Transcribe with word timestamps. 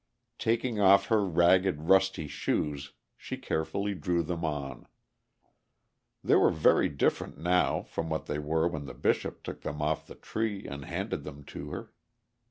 Taking 0.39 0.79
off 0.79 1.09
her 1.09 1.23
ragged, 1.23 1.83
rusty 1.87 2.27
shoes, 2.27 2.93
she 3.15 3.37
carefully 3.37 3.93
drew 3.93 4.23
them 4.23 4.43
on. 4.43 4.87
They 6.23 6.33
were 6.33 6.49
very 6.49 6.89
different 6.89 7.37
now 7.37 7.83
from 7.83 8.09
what 8.09 8.25
they 8.25 8.39
were 8.39 8.67
when 8.67 8.85
the 8.85 8.95
Bishop 8.95 9.43
took 9.43 9.61
them 9.61 9.79
off 9.79 10.07
the 10.07 10.15
tree 10.15 10.65
and 10.65 10.85
handed 10.85 11.23
them 11.23 11.43
to 11.43 11.69
her. 11.69 11.93